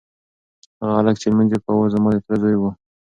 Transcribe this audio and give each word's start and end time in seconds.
هغه 0.79 0.91
هلک 0.97 1.15
چې 1.21 1.27
لمونځ 1.31 1.49
یې 1.53 1.59
کاوه 1.65 1.87
زما 1.93 2.09
د 2.13 2.17
تره 2.25 2.37
زوی 2.41 2.55
و. 2.57 2.63